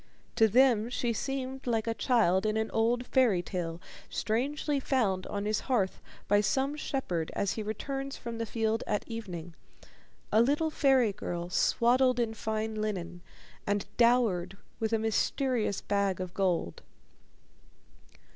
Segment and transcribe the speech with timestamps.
[0.35, 5.45] To them she seemed like a child in an old fairy tale strangely found on
[5.45, 9.53] his hearth by some shepherd as he returns from the fields at evening
[10.31, 13.21] a little fairy girl swaddled in fine linen,
[13.67, 16.81] and dowered with a mysterious bag of gold.